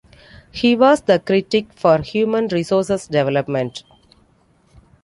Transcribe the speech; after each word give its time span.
He 0.51 0.75
was 0.75 1.01
the 1.03 1.19
critic 1.19 1.67
for 1.73 1.99
Human 1.99 2.47
Resources 2.47 3.05
Development. 3.05 3.83